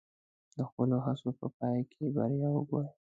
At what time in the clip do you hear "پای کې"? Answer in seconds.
1.57-2.03